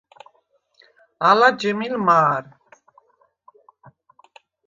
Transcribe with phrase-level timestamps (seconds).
[1.29, 2.45] ალა ჯჷმილ მა̄რ.